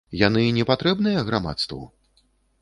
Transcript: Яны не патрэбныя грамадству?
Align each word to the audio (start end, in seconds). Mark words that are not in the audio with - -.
Яны 0.27 0.45
не 0.57 0.65
патрэбныя 0.69 1.19
грамадству? 1.29 1.79